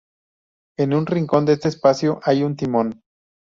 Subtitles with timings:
[0.79, 3.03] En un rincón de ese espacio hay un timón.